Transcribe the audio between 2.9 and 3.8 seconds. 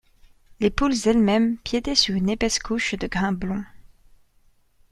de grains blonds.